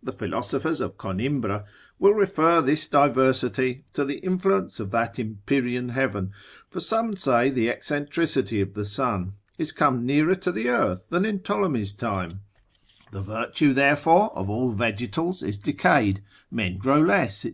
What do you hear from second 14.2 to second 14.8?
of all the